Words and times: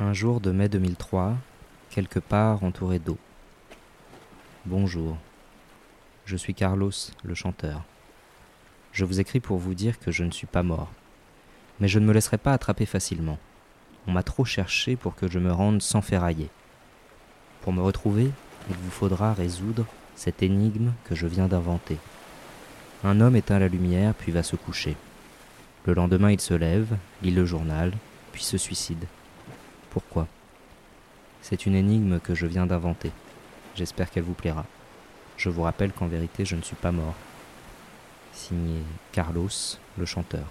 Un 0.00 0.12
jour 0.12 0.40
de 0.40 0.52
mai 0.52 0.68
2003, 0.68 1.34
quelque 1.90 2.20
part 2.20 2.62
entouré 2.62 3.00
d'eau. 3.00 3.18
Bonjour, 4.64 5.16
je 6.24 6.36
suis 6.36 6.54
Carlos, 6.54 6.92
le 7.24 7.34
chanteur. 7.34 7.82
Je 8.92 9.04
vous 9.04 9.18
écris 9.18 9.40
pour 9.40 9.58
vous 9.58 9.74
dire 9.74 9.98
que 9.98 10.12
je 10.12 10.22
ne 10.22 10.30
suis 10.30 10.46
pas 10.46 10.62
mort, 10.62 10.88
mais 11.80 11.88
je 11.88 11.98
ne 11.98 12.06
me 12.06 12.12
laisserai 12.12 12.38
pas 12.38 12.52
attraper 12.52 12.86
facilement. 12.86 13.40
On 14.06 14.12
m'a 14.12 14.22
trop 14.22 14.44
cherché 14.44 14.94
pour 14.94 15.16
que 15.16 15.26
je 15.26 15.40
me 15.40 15.52
rende 15.52 15.82
sans 15.82 16.00
ferrailler. 16.00 16.48
Pour 17.62 17.72
me 17.72 17.82
retrouver, 17.82 18.30
il 18.70 18.76
vous 18.76 18.92
faudra 18.92 19.32
résoudre 19.34 19.84
cette 20.14 20.44
énigme 20.44 20.92
que 21.06 21.16
je 21.16 21.26
viens 21.26 21.48
d'inventer. 21.48 21.96
Un 23.02 23.20
homme 23.20 23.34
éteint 23.34 23.58
la 23.58 23.66
lumière 23.66 24.14
puis 24.14 24.30
va 24.30 24.44
se 24.44 24.54
coucher. 24.54 24.94
Le 25.86 25.94
lendemain, 25.94 26.30
il 26.30 26.40
se 26.40 26.54
lève, 26.54 26.96
lit 27.20 27.32
le 27.32 27.44
journal, 27.44 27.92
puis 28.30 28.44
se 28.44 28.58
suicide. 28.58 29.06
Pourquoi 29.90 30.26
C'est 31.42 31.66
une 31.66 31.74
énigme 31.74 32.20
que 32.20 32.34
je 32.34 32.46
viens 32.46 32.66
d'inventer. 32.66 33.10
J'espère 33.74 34.10
qu'elle 34.10 34.24
vous 34.24 34.34
plaira. 34.34 34.66
Je 35.36 35.48
vous 35.50 35.62
rappelle 35.62 35.92
qu'en 35.92 36.08
vérité, 36.08 36.44
je 36.44 36.56
ne 36.56 36.62
suis 36.62 36.76
pas 36.76 36.92
mort. 36.92 37.14
Signé 38.32 38.82
Carlos, 39.12 39.48
le 39.96 40.04
chanteur. 40.04 40.44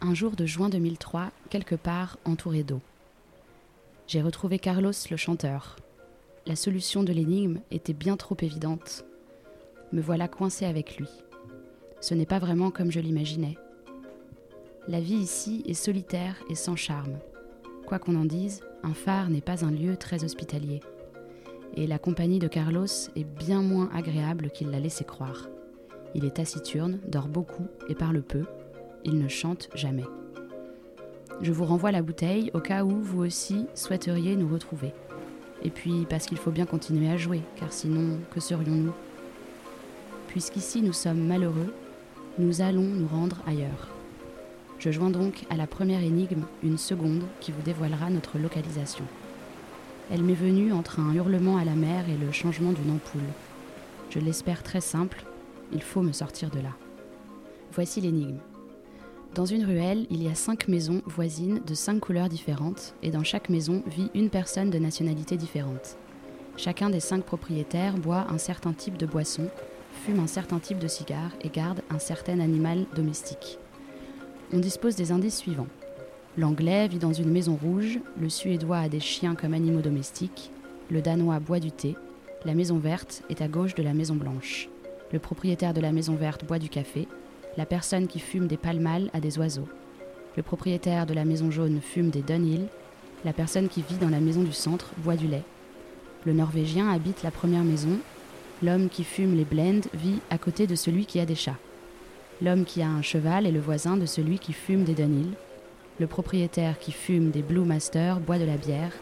Un 0.00 0.14
jour 0.14 0.36
de 0.36 0.46
juin 0.46 0.68
2003, 0.68 1.30
quelque 1.50 1.74
part 1.74 2.16
entouré 2.24 2.62
d'eau. 2.62 2.80
J'ai 4.06 4.22
retrouvé 4.22 4.58
Carlos 4.58 4.92
le 5.10 5.16
chanteur. 5.18 5.76
La 6.48 6.56
solution 6.56 7.02
de 7.02 7.12
l'énigme 7.12 7.60
était 7.70 7.92
bien 7.92 8.16
trop 8.16 8.36
évidente. 8.40 9.04
Me 9.92 10.00
voilà 10.00 10.28
coincé 10.28 10.64
avec 10.64 10.96
lui. 10.96 11.10
Ce 12.00 12.14
n'est 12.14 12.24
pas 12.24 12.38
vraiment 12.38 12.70
comme 12.70 12.90
je 12.90 13.00
l'imaginais. 13.00 13.58
La 14.88 14.98
vie 14.98 15.16
ici 15.16 15.62
est 15.66 15.74
solitaire 15.74 16.36
et 16.48 16.54
sans 16.54 16.74
charme. 16.74 17.18
Quoi 17.84 17.98
qu'on 17.98 18.16
en 18.16 18.24
dise, 18.24 18.62
un 18.82 18.94
phare 18.94 19.28
n'est 19.28 19.42
pas 19.42 19.62
un 19.62 19.70
lieu 19.70 19.98
très 19.98 20.24
hospitalier. 20.24 20.80
Et 21.74 21.86
la 21.86 21.98
compagnie 21.98 22.38
de 22.38 22.48
Carlos 22.48 22.86
est 23.14 23.24
bien 23.24 23.60
moins 23.60 23.90
agréable 23.94 24.48
qu'il 24.48 24.70
l'a 24.70 24.80
laissé 24.80 25.04
croire. 25.04 25.50
Il 26.14 26.24
est 26.24 26.36
taciturne, 26.36 26.98
dort 27.08 27.28
beaucoup 27.28 27.66
et 27.90 27.94
parle 27.94 28.22
peu. 28.22 28.46
Il 29.04 29.18
ne 29.18 29.28
chante 29.28 29.68
jamais. 29.74 30.06
Je 31.42 31.52
vous 31.52 31.66
renvoie 31.66 31.92
la 31.92 32.00
bouteille 32.00 32.50
au 32.54 32.60
cas 32.60 32.84
où 32.84 33.02
vous 33.02 33.20
aussi 33.22 33.66
souhaiteriez 33.74 34.34
nous 34.34 34.48
retrouver. 34.48 34.94
Et 35.62 35.70
puis 35.70 36.06
parce 36.08 36.26
qu'il 36.26 36.38
faut 36.38 36.50
bien 36.50 36.66
continuer 36.66 37.10
à 37.10 37.16
jouer, 37.16 37.42
car 37.56 37.72
sinon, 37.72 38.18
que 38.32 38.40
serions-nous? 38.40 38.92
Puisqu'ici 40.28 40.82
nous 40.82 40.92
sommes 40.92 41.26
malheureux, 41.26 41.74
nous 42.38 42.60
allons 42.60 42.82
nous 42.82 43.08
rendre 43.08 43.38
ailleurs. 43.46 43.88
Je 44.78 44.92
joins 44.92 45.10
donc 45.10 45.44
à 45.50 45.56
la 45.56 45.66
première 45.66 46.02
énigme 46.02 46.44
une 46.62 46.78
seconde 46.78 47.24
qui 47.40 47.50
vous 47.50 47.62
dévoilera 47.62 48.10
notre 48.10 48.38
localisation. 48.38 49.04
Elle 50.12 50.22
m'est 50.22 50.34
venue 50.34 50.72
entre 50.72 51.00
un 51.00 51.14
hurlement 51.14 51.56
à 51.56 51.64
la 51.64 51.74
mer 51.74 52.04
et 52.08 52.16
le 52.16 52.30
changement 52.30 52.72
d'une 52.72 52.92
ampoule. 52.92 53.20
Je 54.10 54.20
l'espère 54.20 54.62
très 54.62 54.80
simple, 54.80 55.24
il 55.72 55.82
faut 55.82 56.02
me 56.02 56.12
sortir 56.12 56.50
de 56.50 56.60
là. 56.60 56.70
Voici 57.72 58.00
l'énigme. 58.00 58.38
Dans 59.34 59.44
une 59.44 59.64
ruelle, 59.64 60.06
il 60.10 60.22
y 60.22 60.28
a 60.28 60.34
cinq 60.34 60.68
maisons 60.68 61.02
voisines 61.06 61.60
de 61.66 61.74
cinq 61.74 62.00
couleurs 62.00 62.28
différentes, 62.28 62.94
et 63.02 63.10
dans 63.10 63.22
chaque 63.22 63.48
maison 63.48 63.82
vit 63.86 64.10
une 64.14 64.30
personne 64.30 64.70
de 64.70 64.78
nationalité 64.78 65.36
différente. 65.36 65.96
Chacun 66.56 66.90
des 66.90 67.00
cinq 67.00 67.24
propriétaires 67.24 67.96
boit 67.96 68.26
un 68.30 68.38
certain 68.38 68.72
type 68.72 68.96
de 68.96 69.06
boisson, 69.06 69.48
fume 70.04 70.20
un 70.20 70.26
certain 70.26 70.58
type 70.58 70.78
de 70.78 70.88
cigare 70.88 71.30
et 71.42 71.50
garde 71.50 71.82
un 71.90 71.98
certain 71.98 72.40
animal 72.40 72.86
domestique. 72.96 73.58
On 74.52 74.58
dispose 74.58 74.96
des 74.96 75.12
indices 75.12 75.38
suivants. 75.38 75.68
L'anglais 76.36 76.88
vit 76.88 76.98
dans 76.98 77.12
une 77.12 77.30
maison 77.30 77.56
rouge, 77.60 78.00
le 78.20 78.28
suédois 78.28 78.78
a 78.78 78.88
des 78.88 79.00
chiens 79.00 79.34
comme 79.34 79.54
animaux 79.54 79.82
domestiques, 79.82 80.50
le 80.90 81.02
danois 81.02 81.38
boit 81.38 81.60
du 81.60 81.70
thé, 81.70 81.96
la 82.44 82.54
maison 82.54 82.78
verte 82.78 83.22
est 83.28 83.42
à 83.42 83.48
gauche 83.48 83.74
de 83.74 83.82
la 83.82 83.94
maison 83.94 84.14
blanche. 84.14 84.68
Le 85.12 85.18
propriétaire 85.18 85.74
de 85.74 85.80
la 85.80 85.92
maison 85.92 86.14
verte 86.14 86.44
boit 86.44 86.58
du 86.58 86.68
café, 86.68 87.06
la 87.58 87.66
personne 87.66 88.06
qui 88.06 88.20
fume 88.20 88.46
des 88.46 88.56
palmales 88.56 89.10
a 89.12 89.18
des 89.18 89.36
oiseaux. 89.36 89.66
Le 90.36 90.44
propriétaire 90.44 91.06
de 91.06 91.12
la 91.12 91.24
maison 91.24 91.50
jaune 91.50 91.80
fume 91.80 92.08
des 92.08 92.22
Dunhill. 92.22 92.68
La 93.24 93.32
personne 93.32 93.68
qui 93.68 93.82
vit 93.82 93.96
dans 93.96 94.10
la 94.10 94.20
maison 94.20 94.44
du 94.44 94.52
centre 94.52 94.92
boit 94.98 95.16
du 95.16 95.26
lait. 95.26 95.42
Le 96.24 96.32
Norvégien 96.32 96.88
habite 96.88 97.24
la 97.24 97.32
première 97.32 97.64
maison. 97.64 97.98
L'homme 98.62 98.88
qui 98.88 99.02
fume 99.02 99.36
les 99.36 99.44
blends 99.44 99.80
vit 99.92 100.20
à 100.30 100.38
côté 100.38 100.68
de 100.68 100.76
celui 100.76 101.04
qui 101.04 101.18
a 101.18 101.26
des 101.26 101.34
chats. 101.34 101.58
L'homme 102.40 102.64
qui 102.64 102.80
a 102.80 102.86
un 102.86 103.02
cheval 103.02 103.44
est 103.44 103.50
le 103.50 103.58
voisin 103.58 103.96
de 103.96 104.06
celui 104.06 104.38
qui 104.38 104.52
fume 104.52 104.84
des 104.84 104.94
Dunhill. 104.94 105.32
Le 105.98 106.06
propriétaire 106.06 106.78
qui 106.78 106.92
fume 106.92 107.32
des 107.32 107.42
Blue 107.42 107.64
Master 107.64 108.20
boit 108.20 108.38
de 108.38 108.44
la 108.44 108.56
bière. 108.56 108.92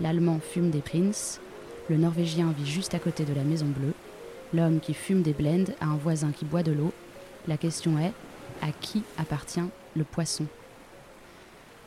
L'Allemand 0.00 0.40
fume 0.40 0.70
des 0.70 0.80
Prince. 0.80 1.40
Le 1.88 1.96
Norvégien 1.96 2.52
vit 2.58 2.68
juste 2.68 2.92
à 2.92 2.98
côté 2.98 3.24
de 3.24 3.34
la 3.34 3.44
maison 3.44 3.66
bleue. 3.66 3.94
L'homme 4.52 4.80
qui 4.80 4.94
fume 4.94 5.22
des 5.22 5.32
blends 5.32 5.72
a 5.80 5.86
un 5.86 5.96
voisin 5.96 6.32
qui 6.32 6.44
boit 6.44 6.64
de 6.64 6.72
l'eau 6.72 6.92
la 7.48 7.56
question 7.56 7.98
est 7.98 8.12
à 8.62 8.72
qui 8.72 9.02
appartient 9.18 9.60
le 9.96 10.04
poisson? 10.04 10.46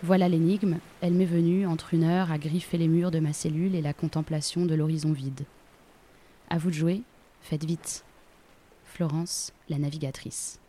Voilà 0.01 0.27
l'énigme, 0.27 0.79
elle 1.01 1.13
m'est 1.13 1.25
venue 1.25 1.65
entre 1.65 1.93
une 1.93 2.03
heure 2.03 2.31
à 2.31 2.37
griffer 2.37 2.77
les 2.77 2.87
murs 2.87 3.11
de 3.11 3.19
ma 3.19 3.31
cellule 3.31 3.75
et 3.75 3.81
la 3.81 3.93
contemplation 3.93 4.65
de 4.65 4.75
l'horizon 4.75 5.13
vide. 5.13 5.45
À 6.49 6.57
vous 6.57 6.69
de 6.69 6.75
jouer, 6.75 7.01
faites 7.41 7.63
vite. 7.63 8.03
Florence, 8.85 9.53
la 9.69 9.77
navigatrice. 9.77 10.59